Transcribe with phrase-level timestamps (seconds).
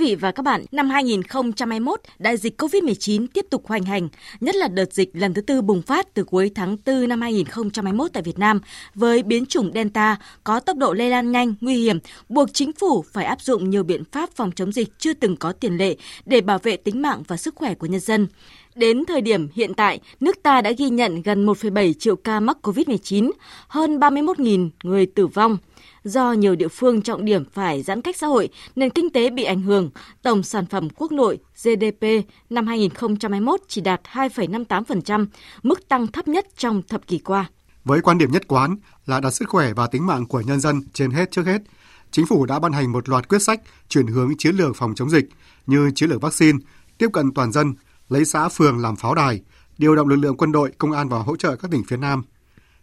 [0.00, 4.08] Vị và các bạn, năm 2021, đại dịch COVID-19 tiếp tục hoành hành,
[4.40, 8.12] nhất là đợt dịch lần thứ tư bùng phát từ cuối tháng 4 năm 2021
[8.12, 8.60] tại Việt Nam
[8.94, 13.04] với biến chủng Delta có tốc độ lây lan nhanh, nguy hiểm, buộc chính phủ
[13.12, 15.96] phải áp dụng nhiều biện pháp phòng chống dịch chưa từng có tiền lệ
[16.26, 18.26] để bảo vệ tính mạng và sức khỏe của nhân dân.
[18.74, 22.56] Đến thời điểm hiện tại, nước ta đã ghi nhận gần 1,7 triệu ca mắc
[22.62, 23.30] COVID-19,
[23.68, 25.58] hơn 31.000 người tử vong.
[26.04, 29.44] Do nhiều địa phương trọng điểm phải giãn cách xã hội, nền kinh tế bị
[29.44, 29.90] ảnh hưởng,
[30.22, 32.06] tổng sản phẩm quốc nội GDP
[32.50, 35.26] năm 2021 chỉ đạt 2,58%,
[35.62, 37.50] mức tăng thấp nhất trong thập kỷ qua.
[37.84, 40.82] Với quan điểm nhất quán là đặt sức khỏe và tính mạng của nhân dân
[40.92, 41.62] trên hết trước hết,
[42.10, 45.10] chính phủ đã ban hành một loạt quyết sách chuyển hướng chiến lược phòng chống
[45.10, 45.24] dịch
[45.66, 46.58] như chiến lược vaccine,
[46.98, 47.74] tiếp cận toàn dân,
[48.08, 49.40] lấy xã phường làm pháo đài,
[49.78, 52.22] điều động lực lượng quân đội, công an vào hỗ trợ các tỉnh phía Nam.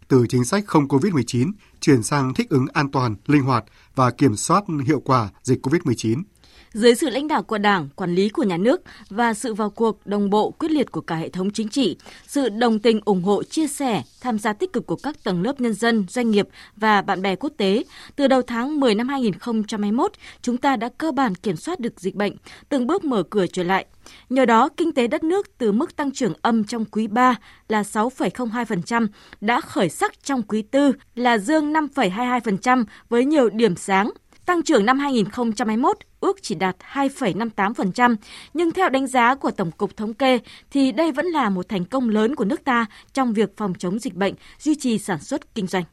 [0.08, 3.64] Từ chính sách không COVID-19 chuyển sang thích ứng an toàn, linh hoạt
[3.94, 6.22] và kiểm soát hiệu quả dịch COVID-19.
[6.72, 10.06] Dưới sự lãnh đạo của Đảng, quản lý của nhà nước và sự vào cuộc
[10.06, 13.42] đồng bộ quyết liệt của cả hệ thống chính trị, sự đồng tình ủng hộ,
[13.42, 17.02] chia sẻ, tham gia tích cực của các tầng lớp nhân dân, doanh nghiệp và
[17.02, 17.84] bạn bè quốc tế,
[18.16, 22.14] từ đầu tháng 10 năm 2021, chúng ta đã cơ bản kiểm soát được dịch
[22.14, 22.36] bệnh,
[22.68, 23.86] từng bước mở cửa trở lại.
[24.30, 27.34] Nhờ đó, kinh tế đất nước từ mức tăng trưởng âm trong quý 3
[27.68, 29.06] là 6,02%
[29.40, 34.10] đã khởi sắc trong quý 4 là dương 5,22% với nhiều điểm sáng
[34.48, 38.16] Tăng trưởng năm 2021 ước chỉ đạt 2,58%,
[38.54, 40.38] nhưng theo đánh giá của Tổng cục Thống kê
[40.70, 43.98] thì đây vẫn là một thành công lớn của nước ta trong việc phòng chống
[43.98, 45.84] dịch bệnh, duy trì sản xuất kinh doanh.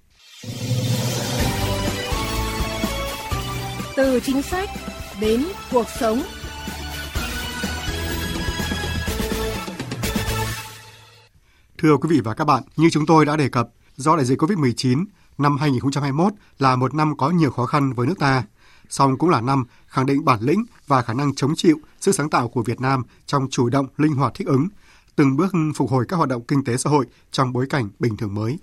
[3.96, 4.70] Từ chính sách
[5.22, 6.22] đến cuộc sống.
[11.78, 14.42] Thưa quý vị và các bạn, như chúng tôi đã đề cập, do đại dịch
[14.42, 15.06] COVID-19,
[15.38, 18.44] năm 2021 là một năm có nhiều khó khăn với nước ta,
[18.90, 22.30] song cũng là năm khẳng định bản lĩnh và khả năng chống chịu, sức sáng
[22.30, 24.68] tạo của Việt Nam trong chủ động, linh hoạt thích ứng,
[25.16, 28.18] từng bước phục hồi các hoạt động kinh tế xã hội trong bối cảnh bình
[28.18, 28.58] thường mới.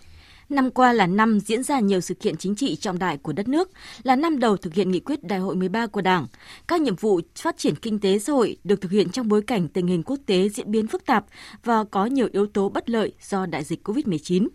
[0.49, 3.49] Năm qua là năm diễn ra nhiều sự kiện chính trị trọng đại của đất
[3.49, 3.71] nước,
[4.03, 6.27] là năm đầu thực hiện nghị quyết Đại hội 13 của Đảng.
[6.69, 9.69] Các nhiệm vụ phát triển kinh tế xã hội được thực hiện trong bối cảnh
[9.69, 11.25] tình hình quốc tế diễn biến phức tạp
[11.65, 14.49] và có nhiều yếu tố bất lợi do đại dịch COVID-19.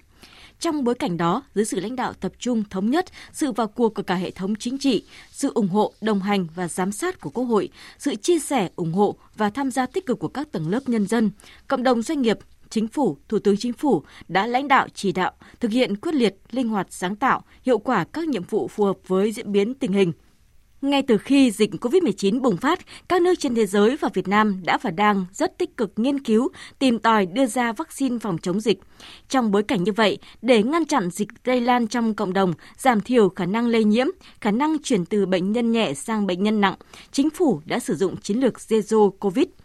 [0.59, 3.93] Trong bối cảnh đó, dưới sự lãnh đạo tập trung thống nhất, sự vào cuộc
[3.93, 7.29] của cả hệ thống chính trị, sự ủng hộ, đồng hành và giám sát của
[7.29, 10.69] Quốc hội, sự chia sẻ, ủng hộ và tham gia tích cực của các tầng
[10.69, 11.31] lớp nhân dân,
[11.67, 12.37] cộng đồng doanh nghiệp,
[12.69, 16.35] Chính phủ, Thủ tướng Chính phủ đã lãnh đạo chỉ đạo thực hiện quyết liệt,
[16.51, 19.93] linh hoạt, sáng tạo, hiệu quả các nhiệm vụ phù hợp với diễn biến tình
[19.93, 20.11] hình,
[20.81, 22.79] ngay từ khi dịch COVID-19 bùng phát,
[23.09, 26.19] các nước trên thế giới và Việt Nam đã và đang rất tích cực nghiên
[26.19, 26.49] cứu,
[26.79, 28.79] tìm tòi đưa ra vaccine phòng chống dịch.
[29.29, 33.01] Trong bối cảnh như vậy, để ngăn chặn dịch lây lan trong cộng đồng, giảm
[33.01, 34.07] thiểu khả năng lây nhiễm,
[34.41, 36.75] khả năng chuyển từ bệnh nhân nhẹ sang bệnh nhân nặng,
[37.11, 39.45] chính phủ đã sử dụng chiến lược Zero COVID–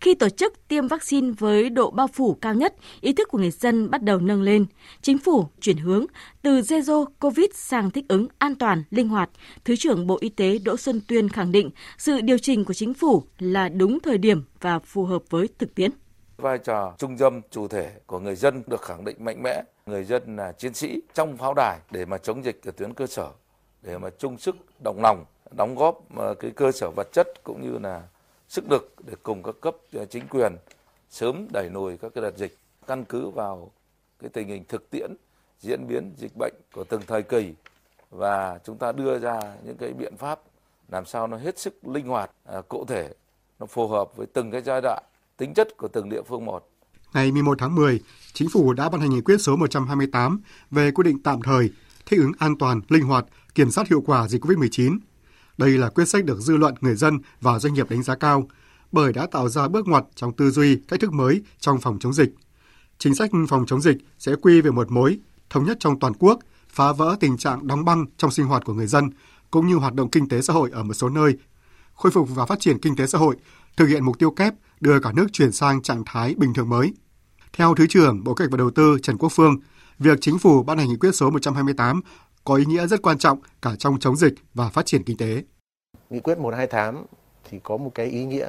[0.00, 3.50] khi tổ chức tiêm vaccine với độ bao phủ cao nhất, ý thức của người
[3.50, 4.66] dân bắt đầu nâng lên.
[5.02, 6.06] Chính phủ chuyển hướng
[6.42, 9.30] từ Zero COVID sang thích ứng an toàn, linh hoạt.
[9.64, 12.94] Thứ trưởng Bộ Y tế Đỗ Xuân Tuyên khẳng định sự điều chỉnh của chính
[12.94, 15.90] phủ là đúng thời điểm và phù hợp với thực tiễn.
[16.36, 19.62] Vai trò trung tâm chủ thể của người dân được khẳng định mạnh mẽ.
[19.86, 23.06] Người dân là chiến sĩ trong pháo đài để mà chống dịch ở tuyến cơ
[23.06, 23.28] sở,
[23.82, 25.24] để mà chung sức đồng lòng,
[25.56, 28.02] đóng góp ờ, cái cơ sở vật chất cũng như là
[28.50, 30.56] sức lực để cùng các cấp à, chính quyền
[31.10, 32.56] sớm đẩy lùi các cái đợt dịch
[32.86, 33.70] căn cứ vào
[34.18, 35.10] cái tình hình thực tiễn
[35.60, 37.54] diễn biến dịch bệnh của từng thời kỳ
[38.10, 40.40] và chúng ta đưa ra những cái biện pháp
[40.88, 43.14] làm sao nó hết sức linh hoạt, à, cụ thể,
[43.60, 45.02] nó phù hợp với từng cái giai đoạn,
[45.36, 46.68] tính chất của từng địa phương một.
[47.14, 48.00] Ngày 11 tháng 10,
[48.32, 50.40] Chính phủ đã ban hành nghị quyết số 128
[50.70, 51.70] về quy định tạm thời
[52.06, 53.24] thích ứng an toàn, linh hoạt,
[53.54, 54.98] kiểm soát hiệu quả dịch COVID-19
[55.60, 58.48] đây là quyết sách được dư luận, người dân và doanh nghiệp đánh giá cao,
[58.92, 62.12] bởi đã tạo ra bước ngoặt trong tư duy, cách thức mới trong phòng chống
[62.12, 62.34] dịch.
[62.98, 65.18] Chính sách phòng chống dịch sẽ quy về một mối,
[65.50, 68.74] thống nhất trong toàn quốc, phá vỡ tình trạng đóng băng trong sinh hoạt của
[68.74, 69.10] người dân,
[69.50, 71.36] cũng như hoạt động kinh tế xã hội ở một số nơi,
[71.94, 73.36] khôi phục và phát triển kinh tế xã hội,
[73.76, 76.94] thực hiện mục tiêu kép đưa cả nước chuyển sang trạng thái bình thường mới.
[77.52, 79.56] Theo Thứ trưởng Bộ Kế hoạch và Đầu tư Trần Quốc Phương,
[79.98, 82.00] việc chính phủ ban hành nghị quyết số 128
[82.44, 85.42] có ý nghĩa rất quan trọng cả trong chống dịch và phát triển kinh tế.
[86.10, 87.04] Nghị quyết 128
[87.44, 88.48] thì có một cái ý nghĩa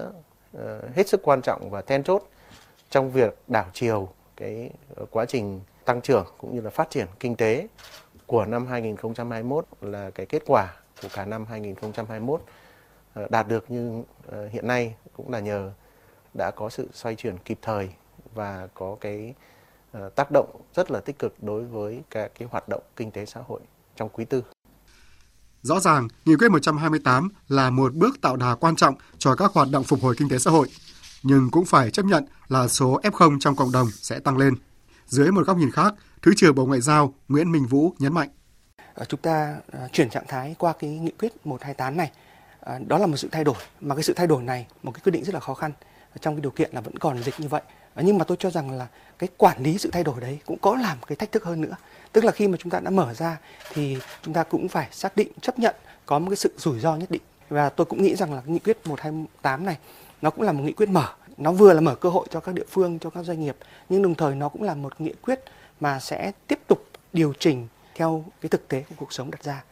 [0.54, 2.30] ờ, hết sức quan trọng và then chốt
[2.90, 7.08] trong việc đảo chiều cái ờ, quá trình tăng trưởng cũng như là phát triển
[7.20, 7.68] kinh tế
[8.26, 10.68] của năm 2021 là cái kết quả
[11.02, 12.42] của cả năm 2021
[13.14, 14.04] ờ, đạt được như
[14.52, 15.72] hiện nay cũng là nhờ
[16.38, 17.90] đã có sự xoay chuyển kịp thời
[18.34, 19.34] và có cái
[20.16, 23.42] tác động rất là tích cực đối với các cái hoạt động kinh tế xã
[23.48, 23.60] hội
[24.02, 24.44] trong quý tư.
[25.62, 29.68] Rõ ràng, Nghị quyết 128 là một bước tạo đà quan trọng cho các hoạt
[29.72, 30.68] động phục hồi kinh tế xã hội,
[31.24, 34.54] nhưng cũng phải chấp nhận là số F0 trong cộng đồng sẽ tăng lên.
[35.08, 38.30] Dưới một góc nhìn khác, Thứ trưởng Bộ Ngoại giao Nguyễn Minh Vũ nhấn mạnh.
[38.94, 42.12] Ờ, chúng ta ờ, chuyển trạng thái qua cái nghị quyết 128 này,
[42.60, 45.02] ờ, đó là một sự thay đổi, mà cái sự thay đổi này, một cái
[45.04, 45.72] quyết định rất là khó khăn
[46.22, 47.62] trong cái điều kiện là vẫn còn dịch như vậy.
[47.96, 48.88] Nhưng mà tôi cho rằng là
[49.20, 51.76] cái quản lý sự thay đổi đấy cũng có làm cái thách thức hơn nữa.
[52.12, 53.38] Tức là khi mà chúng ta đã mở ra
[53.74, 55.76] thì chúng ta cũng phải xác định, chấp nhận
[56.06, 57.22] có một cái sự rủi ro nhất định.
[57.50, 59.78] Và tôi cũng nghĩ rằng là nghị quyết 128 này,
[60.22, 61.08] nó cũng là một nghị quyết mở
[61.42, 63.56] nó vừa là mở cơ hội cho các địa phương, cho các doanh nghiệp,
[63.90, 65.40] nhưng đồng thời nó cũng là một nghị quyết
[65.80, 69.64] mà sẽ tiếp tục điều chỉnh theo cái thực tế của cuộc sống đặt ra.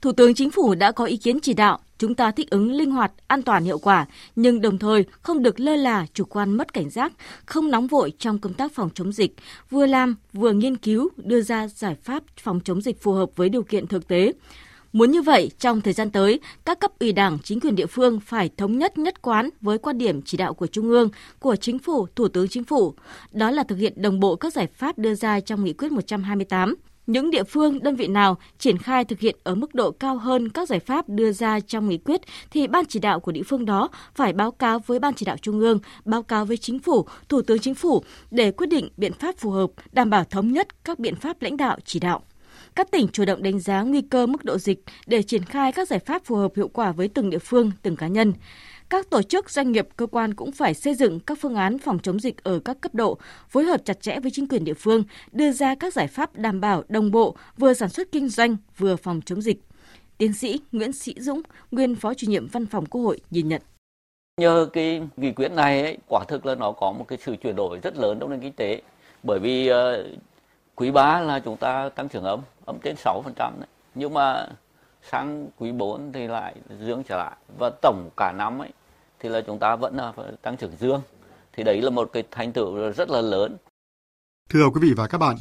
[0.00, 2.90] Thủ tướng Chính phủ đã có ý kiến chỉ đạo chúng ta thích ứng linh
[2.90, 4.06] hoạt, an toàn hiệu quả,
[4.36, 7.12] nhưng đồng thời không được lơ là, chủ quan mất cảnh giác,
[7.46, 9.34] không nóng vội trong công tác phòng chống dịch,
[9.70, 13.48] vừa làm vừa nghiên cứu đưa ra giải pháp phòng chống dịch phù hợp với
[13.48, 14.32] điều kiện thực tế.
[14.92, 18.20] Muốn như vậy, trong thời gian tới, các cấp ủy đảng, chính quyền địa phương
[18.20, 21.08] phải thống nhất nhất quán với quan điểm chỉ đạo của Trung ương,
[21.38, 22.94] của Chính phủ, Thủ tướng Chính phủ.
[23.32, 26.74] Đó là thực hiện đồng bộ các giải pháp đưa ra trong Nghị quyết 128.
[27.06, 30.48] Những địa phương, đơn vị nào triển khai thực hiện ở mức độ cao hơn
[30.48, 32.20] các giải pháp đưa ra trong nghị quyết
[32.50, 35.36] thì ban chỉ đạo của địa phương đó phải báo cáo với ban chỉ đạo
[35.42, 39.12] trung ương, báo cáo với chính phủ, thủ tướng chính phủ để quyết định biện
[39.12, 42.22] pháp phù hợp, đảm bảo thống nhất các biện pháp lãnh đạo chỉ đạo
[42.76, 45.88] các tỉnh chủ động đánh giá nguy cơ mức độ dịch để triển khai các
[45.88, 48.32] giải pháp phù hợp hiệu quả với từng địa phương, từng cá nhân.
[48.88, 51.98] Các tổ chức, doanh nghiệp, cơ quan cũng phải xây dựng các phương án phòng
[51.98, 55.04] chống dịch ở các cấp độ, phối hợp chặt chẽ với chính quyền địa phương,
[55.32, 58.96] đưa ra các giải pháp đảm bảo đồng bộ, vừa sản xuất kinh doanh, vừa
[58.96, 59.58] phòng chống dịch.
[60.18, 63.62] Tiến sĩ Nguyễn Sĩ Dũng, nguyên Phó chủ nhiệm Văn phòng Quốc hội nhìn nhận.
[64.40, 67.56] Nhờ cái nghị quyết này ấy, quả thực là nó có một cái sự chuyển
[67.56, 68.82] đổi rất lớn trong nền kinh tế.
[69.22, 69.76] Bởi vì uh,
[70.74, 73.68] quý 3 là chúng ta tăng trưởng âm, âm trên 6% đấy.
[73.94, 74.48] Nhưng mà
[75.10, 78.70] sang quý 4 thì lại dương trở lại và tổng cả năm ấy
[79.20, 80.12] thì là chúng ta vẫn là
[80.42, 81.02] tăng trưởng dương.
[81.56, 83.56] Thì đấy là một cái thành tựu rất là lớn.
[84.48, 85.36] Thưa quý vị và các bạn,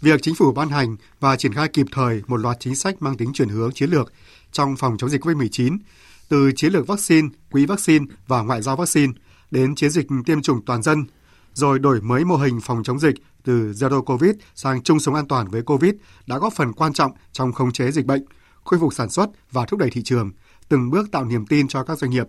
[0.00, 3.16] việc chính phủ ban hành và triển khai kịp thời một loạt chính sách mang
[3.16, 4.12] tính chuyển hướng chiến lược
[4.52, 5.78] trong phòng chống dịch COVID-19,
[6.28, 9.12] từ chiến lược vaccine, quỹ vaccine và ngoại giao vaccine
[9.50, 11.04] đến chiến dịch tiêm chủng toàn dân,
[11.52, 13.14] rồi đổi mới mô hình phòng chống dịch
[13.44, 15.92] từ Zero Covid sang chung sống an toàn với Covid
[16.26, 18.24] đã góp phần quan trọng trong khống chế dịch bệnh,
[18.64, 20.30] khôi phục sản xuất và thúc đẩy thị trường,
[20.68, 22.26] từng bước tạo niềm tin cho các doanh nghiệp.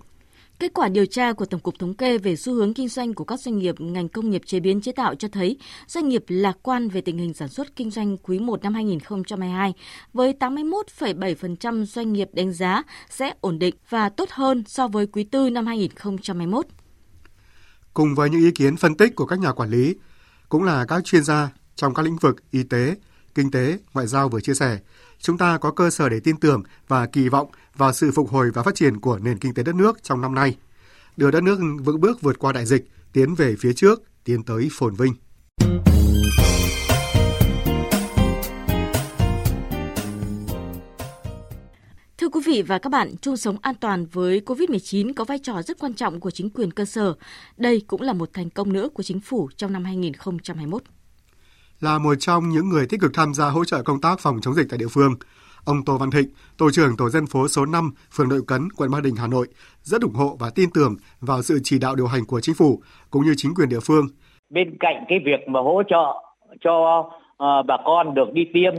[0.59, 3.23] Kết quả điều tra của Tổng cục Thống kê về xu hướng kinh doanh của
[3.23, 5.57] các doanh nghiệp ngành công nghiệp chế biến chế tạo cho thấy
[5.87, 9.73] doanh nghiệp lạc quan về tình hình sản xuất kinh doanh quý 1 năm 2022
[10.13, 15.25] với 81,7% doanh nghiệp đánh giá sẽ ổn định và tốt hơn so với quý
[15.31, 16.65] 4 năm 2021.
[17.93, 19.95] Cùng với những ý kiến phân tích của các nhà quản lý,
[20.49, 22.95] cũng là các chuyên gia trong các lĩnh vực y tế,
[23.35, 24.79] kinh tế, ngoại giao vừa chia sẻ,
[25.19, 28.51] chúng ta có cơ sở để tin tưởng và kỳ vọng vào sự phục hồi
[28.53, 30.57] và phát triển của nền kinh tế đất nước trong năm nay,
[31.17, 34.69] đưa đất nước vững bước vượt qua đại dịch, tiến về phía trước, tiến tới
[34.71, 35.13] phồn vinh.
[42.17, 45.61] Thưa quý vị và các bạn, chung sống an toàn với COVID-19 có vai trò
[45.61, 47.13] rất quan trọng của chính quyền cơ sở.
[47.57, 50.83] Đây cũng là một thành công nữa của chính phủ trong năm 2021.
[51.81, 54.53] Là một trong những người tích cực tham gia hỗ trợ công tác phòng chống
[54.53, 55.13] dịch tại địa phương,
[55.65, 58.91] ông Tô Văn Thịnh, tổ trưởng tổ dân phố số 5, phường Đội Cấn, quận
[58.91, 59.47] Ba Đình, Hà Nội,
[59.81, 62.81] rất ủng hộ và tin tưởng vào sự chỉ đạo điều hành của chính phủ
[63.11, 64.05] cũng như chính quyền địa phương.
[64.49, 66.05] Bên cạnh cái việc mà hỗ trợ
[66.61, 68.73] cho uh, bà con được đi tiêm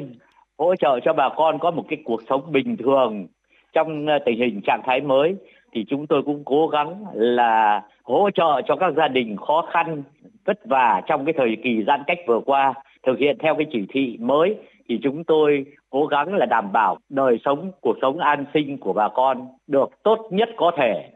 [0.58, 3.26] hỗ trợ cho bà con có một cái cuộc sống bình thường
[3.72, 5.36] trong uh, tình hình trạng thái mới
[5.72, 10.02] thì chúng tôi cũng cố gắng là hỗ trợ cho các gia đình khó khăn
[10.44, 12.74] vất vả trong cái thời kỳ giãn cách vừa qua
[13.06, 14.56] thực hiện theo cái chỉ thị mới
[14.88, 18.92] thì chúng tôi cố gắng là đảm bảo đời sống cuộc sống an sinh của
[18.92, 21.12] bà con được tốt nhất có thể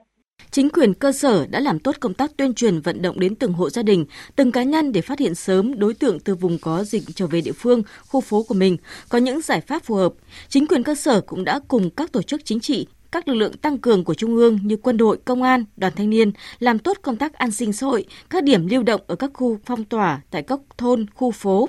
[0.51, 3.53] Chính quyền cơ sở đã làm tốt công tác tuyên truyền vận động đến từng
[3.53, 4.05] hộ gia đình,
[4.37, 7.41] từng cá nhân để phát hiện sớm đối tượng từ vùng có dịch trở về
[7.45, 8.77] địa phương, khu phố của mình,
[9.09, 10.13] có những giải pháp phù hợp.
[10.49, 13.53] Chính quyền cơ sở cũng đã cùng các tổ chức chính trị, các lực lượng
[13.63, 16.97] tăng cường của Trung ương như quân đội, công an, đoàn thanh niên làm tốt
[17.03, 20.21] công tác an sinh xã hội, các điểm lưu động ở các khu phong tỏa
[20.31, 21.69] tại các thôn, khu phố.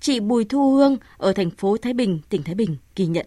[0.00, 3.26] Chị Bùi Thu Hương ở thành phố Thái Bình, tỉnh Thái Bình ghi nhận.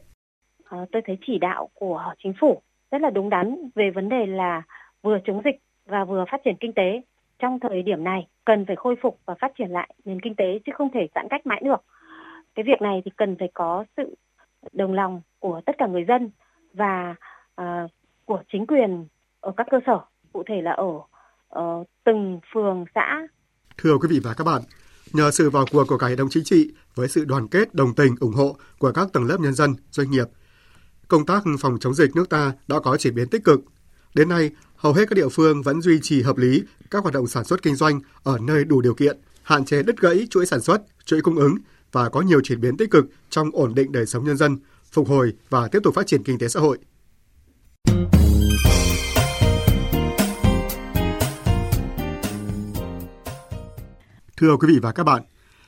[0.65, 4.25] À, tôi thấy chỉ đạo của chính phủ rất là đúng đắn về vấn đề
[4.25, 4.61] là
[5.03, 5.55] vừa chống dịch
[5.85, 7.01] và vừa phát triển kinh tế
[7.39, 10.59] trong thời điểm này cần phải khôi phục và phát triển lại nền kinh tế
[10.65, 11.81] chứ không thể giãn cách mãi được.
[12.55, 14.15] Cái việc này thì cần phải có sự
[14.73, 16.29] đồng lòng của tất cả người dân
[16.73, 17.15] và
[17.57, 17.87] à,
[18.25, 19.07] của chính quyền
[19.39, 19.99] ở các cơ sở,
[20.33, 20.91] cụ thể là ở,
[21.49, 23.27] ở từng phường xã.
[23.77, 24.61] Thưa quý vị và các bạn,
[25.13, 27.95] nhờ sự vào cuộc của cả hệ thống chính trị với sự đoàn kết, đồng
[27.95, 30.27] tình, ủng hộ của các tầng lớp nhân dân, doanh nghiệp,
[31.07, 33.59] công tác phòng chống dịch nước ta đã có chuyển biến tích cực.
[34.15, 37.27] Đến nay, hầu hết các địa phương vẫn duy trì hợp lý các hoạt động
[37.27, 40.61] sản xuất kinh doanh ở nơi đủ điều kiện, hạn chế đứt gãy chuỗi sản
[40.61, 41.55] xuất, chuỗi cung ứng
[41.91, 44.57] và có nhiều chuyển biến tích cực trong ổn định đời sống nhân dân,
[44.91, 46.77] phục hồi và tiếp tục phát triển kinh tế xã hội.
[54.37, 55.21] Thưa quý vị và các bạn,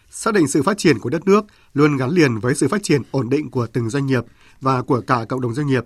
[0.10, 3.02] xác định sự phát triển của đất nước luôn gắn liền với sự phát triển
[3.12, 4.24] ổn định của từng doanh nghiệp
[4.62, 5.84] và của cả cộng đồng doanh nghiệp.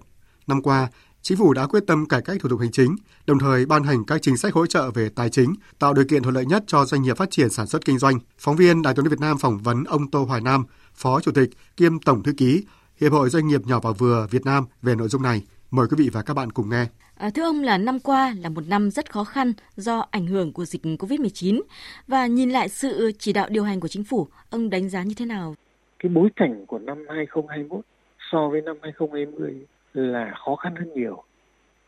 [0.48, 0.88] Năm qua,
[1.22, 4.06] Chính phủ đã quyết tâm cải cách thủ tục hành chính, đồng thời ban hành
[4.06, 6.86] các chính sách hỗ trợ về tài chính, tạo điều kiện thuận lợi nhất cho
[6.86, 8.20] doanh nghiệp phát triển sản xuất kinh doanh.
[8.38, 11.50] Phóng viên Đài tiếng Việt Nam phỏng vấn ông Tô Hoài Nam, Phó Chủ tịch
[11.78, 12.64] kiêm Tổng thư ký
[13.02, 15.42] Hiệp hội Doanh nghiệp nhỏ và vừa Việt Nam về nội dung này.
[15.72, 16.88] Mời quý vị và các bạn cùng nghe.
[17.24, 20.54] À, thưa ông là năm qua là một năm rất khó khăn do ảnh hưởng
[20.54, 21.62] của dịch COVID-19
[22.08, 25.14] và nhìn lại sự chỉ đạo điều hành của chính phủ, ông đánh giá như
[25.18, 25.56] thế nào?
[26.00, 27.86] Cái bối cảnh của năm 2021
[28.32, 31.24] so với năm 2020 là khó khăn hơn nhiều.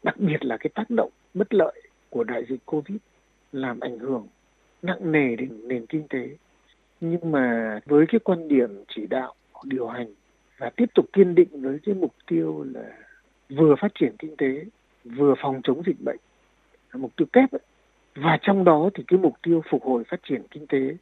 [0.04, 2.98] Đặc biệt là cái tác động bất lợi của đại dịch Covid
[3.52, 4.28] làm ảnh hưởng
[4.82, 6.30] nặng nề đến nền kinh tế.
[7.02, 10.08] Nhưng mà với cái quan điểm chỉ đạo điều hành
[10.58, 12.98] và tiếp tục kiên định với cái mục tiêu là
[13.50, 14.66] vừa phát triển kinh tế
[15.06, 16.18] vừa phòng chống dịch bệnh
[16.94, 17.62] mục tiêu kép ấy.
[18.16, 20.96] và trong đó thì cái mục tiêu phục hồi phát triển kinh tế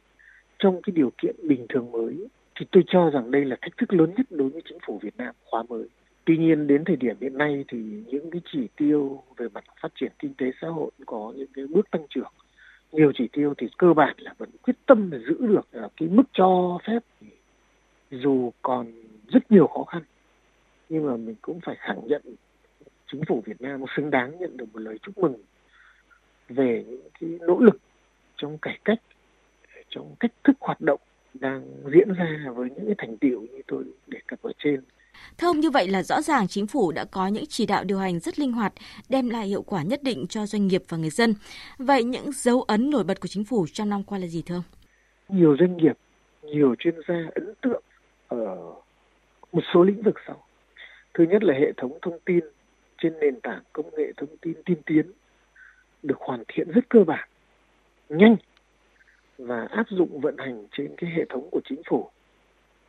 [0.58, 2.28] trong cái điều kiện bình thường mới
[2.60, 5.16] thì tôi cho rằng đây là thách thức lớn nhất đối với chính phủ Việt
[5.16, 5.88] Nam khóa mới.
[6.24, 9.92] Tuy nhiên đến thời điểm hiện nay thì những cái chỉ tiêu về mặt phát
[10.00, 12.32] triển kinh tế xã hội có những cái bước tăng trưởng.
[12.92, 16.08] Nhiều chỉ tiêu thì cơ bản là vẫn quyết tâm để giữ được à, cái
[16.08, 16.98] mức cho phép
[18.10, 18.86] dù còn
[19.28, 20.02] rất nhiều khó khăn
[20.88, 22.22] nhưng mà mình cũng phải khẳng nhận
[23.12, 25.36] chính phủ Việt Nam xứng đáng nhận được một lời chúc mừng
[26.48, 27.78] về những cái nỗ lực
[28.36, 28.98] trong cải cách
[29.90, 31.00] trong cách thức hoạt động
[31.34, 34.80] đang diễn ra với những cái thành tiệu như tôi đề cập ở trên.
[35.38, 37.98] Thưa ông, như vậy là rõ ràng chính phủ đã có những chỉ đạo điều
[37.98, 38.72] hành rất linh hoạt,
[39.08, 41.34] đem lại hiệu quả nhất định cho doanh nghiệp và người dân.
[41.78, 44.54] Vậy những dấu ấn nổi bật của chính phủ trong năm qua là gì thưa
[44.54, 44.62] ông?
[45.28, 45.98] Nhiều doanh nghiệp,
[46.42, 47.82] nhiều chuyên gia ấn tượng
[48.28, 48.56] ở
[49.52, 50.44] một số lĩnh vực sau.
[51.14, 52.40] Thứ nhất là hệ thống thông tin
[53.04, 55.06] trên nền tảng công nghệ thông tin tiên tiến
[56.02, 57.28] được hoàn thiện rất cơ bản,
[58.08, 58.36] nhanh
[59.38, 62.10] và áp dụng vận hành trên cái hệ thống của chính phủ.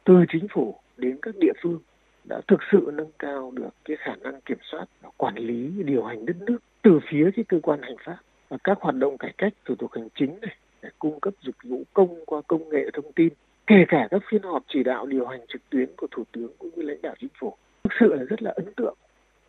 [0.04, 1.80] Từ chính phủ đến các địa phương
[2.24, 6.04] đã thực sự nâng cao được cái khả năng kiểm soát và quản lý điều
[6.04, 8.18] hành đất nước từ phía cái cơ quan hành pháp
[8.50, 11.56] và các hoạt động cải cách thủ tục hành chính này để cung cấp dịch
[11.64, 13.30] vụ công qua công nghệ thông tin
[13.68, 16.70] kể cả các phiên họp chỉ đạo điều hành trực tuyến của thủ tướng cũng
[16.76, 17.54] như lãnh đạo chính phủ
[17.84, 18.96] thực sự là rất là ấn tượng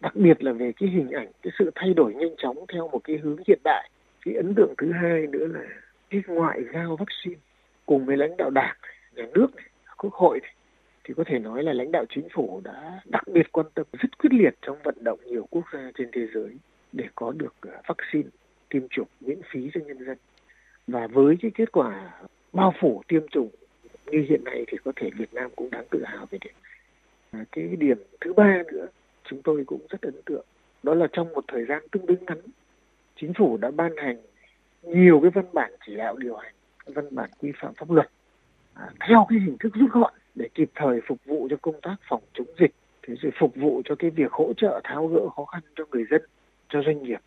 [0.01, 3.01] đặc biệt là về cái hình ảnh cái sự thay đổi nhanh chóng theo một
[3.05, 3.91] cái hướng hiện đại.
[4.25, 5.61] Cái ấn tượng thứ hai nữa là
[6.11, 7.41] cái ngoại giao vaccine
[7.87, 8.77] cùng với lãnh đạo đảng
[9.15, 10.55] nhà nước này, quốc hội này,
[11.05, 14.19] thì có thể nói là lãnh đạo chính phủ đã đặc biệt quan tâm rất
[14.19, 16.57] quyết liệt trong vận động nhiều quốc gia trên thế giới
[16.93, 18.29] để có được à, vaccine
[18.69, 20.19] tiêm chủng miễn phí cho nhân dân.
[20.87, 22.11] Và với cái kết quả
[22.53, 23.51] bao phủ tiêm chủng
[24.07, 26.55] như hiện nay thì có thể Việt Nam cũng đáng tự hào về điểm.
[27.53, 28.87] Cái điểm thứ ba nữa
[29.29, 30.45] chúng tôi cũng rất ấn tượng.
[30.83, 32.41] Đó là trong một thời gian tương đối ngắn
[33.21, 34.17] chính phủ đã ban hành
[34.83, 36.55] nhiều cái văn bản chỉ đạo điều hành
[36.87, 38.09] văn bản quy phạm pháp luật
[38.75, 41.97] à, theo cái hình thức rút gọn để kịp thời phục vụ cho công tác
[42.09, 45.45] phòng chống dịch thế rồi phục vụ cho cái việc hỗ trợ tháo gỡ khó
[45.45, 46.23] khăn cho người dân
[46.69, 47.21] cho doanh nghiệp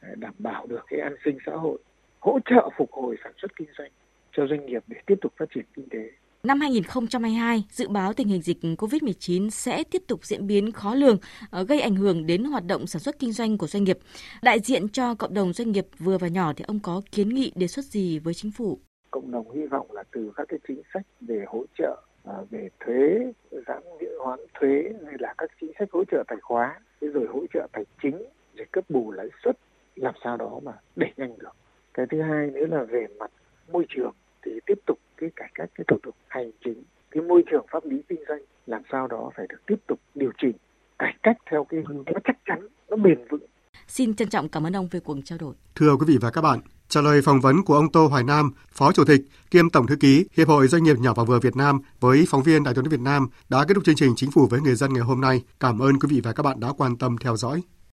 [0.00, 1.78] à, đảm bảo được cái an sinh xã hội
[2.20, 3.90] hỗ trợ phục hồi sản xuất kinh doanh
[4.32, 6.10] cho doanh nghiệp để tiếp tục phát triển kinh tế.
[6.44, 11.18] Năm 2022, dự báo tình hình dịch COVID-19 sẽ tiếp tục diễn biến khó lường,
[11.50, 13.98] ờ, gây ảnh hưởng đến hoạt động sản xuất kinh doanh của doanh nghiệp.
[14.42, 17.52] Đại diện cho cộng đồng doanh nghiệp vừa và nhỏ thì ông có kiến nghị
[17.54, 18.78] đề xuất gì với chính phủ?
[19.10, 22.68] Cộng đồng hy vọng là từ các cái chính sách về hỗ trợ ờ, về
[22.80, 23.32] thuế,
[23.66, 27.40] giãn miễn hoãn thuế hay là các chính sách hỗ trợ tài khóa, rồi hỗ
[27.54, 28.16] trợ tài chính,
[28.56, 29.58] rồi cấp bù lãi suất
[29.96, 31.56] làm sao đó mà đẩy nhanh được.
[31.94, 33.30] Cái thứ hai nữa là về mặt
[33.72, 37.42] môi trường thì tiếp tục cái cải cách cái thủ tục hành chính cái môi
[37.50, 40.56] trường pháp lý kinh doanh làm sao đó phải được tiếp tục điều chỉnh
[40.98, 43.46] cải cách theo cái hướng nó chắc chắn nó bền vững
[43.88, 45.54] Xin trân trọng cảm ơn ông về cuộc trao đổi.
[45.74, 48.52] Thưa quý vị và các bạn, trả lời phỏng vấn của ông Tô Hoài Nam,
[48.72, 51.56] Phó Chủ tịch kiêm Tổng thư ký Hiệp hội Doanh nghiệp nhỏ và vừa Việt
[51.56, 54.46] Nam với phóng viên Đài tiếng Việt Nam đã kết thúc chương trình Chính phủ
[54.46, 55.42] với người dân ngày hôm nay.
[55.60, 57.62] Cảm ơn quý vị và các bạn đã quan tâm theo dõi.